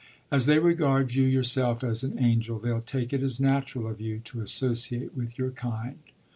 "As 0.31 0.47
they 0.47 0.57
regard 0.57 1.13
you 1.13 1.25
yourself 1.25 1.83
as 1.83 2.03
an 2.03 2.17
angel 2.17 2.57
they'll 2.57 2.81
take 2.81 3.13
it 3.13 3.21
as 3.21 3.39
natural 3.39 3.85
of 3.85 4.01
you 4.01 4.17
to 4.21 4.41
associate 4.41 5.15
with 5.15 5.37
your 5.37 5.51
kind." 5.51 5.99